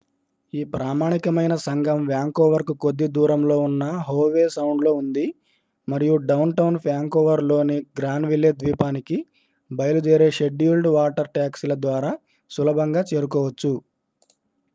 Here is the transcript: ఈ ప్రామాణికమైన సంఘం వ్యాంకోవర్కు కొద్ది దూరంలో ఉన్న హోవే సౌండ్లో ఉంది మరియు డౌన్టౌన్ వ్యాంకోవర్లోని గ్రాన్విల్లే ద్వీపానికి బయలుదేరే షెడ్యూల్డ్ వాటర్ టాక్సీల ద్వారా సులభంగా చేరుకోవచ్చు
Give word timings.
ఈ 0.53 0.61
ప్రామాణికమైన 0.71 1.53
సంఘం 1.65 1.99
వ్యాంకోవర్కు 2.05 2.73
కొద్ది 2.83 3.07
దూరంలో 3.09 3.57
ఉన్న 3.59 3.83
హోవే 4.07 4.45
సౌండ్లో 4.55 4.91
ఉంది 5.01 5.25
మరియు 5.87 6.15
డౌన్టౌన్ 6.25 6.79
వ్యాంకోవర్లోని 6.85 7.77
గ్రాన్విల్లే 7.99 8.51
ద్వీపానికి 8.59 9.17
బయలుదేరే 9.71 10.29
షెడ్యూల్డ్ 10.37 10.89
వాటర్ 10.91 11.33
టాక్సీల 11.35 11.75
ద్వారా 11.85 12.13
సులభంగా 12.51 13.03
చేరుకోవచ్చు 13.11 13.73